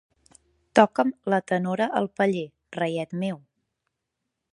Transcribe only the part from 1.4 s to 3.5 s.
tenora al paller, reiet meu.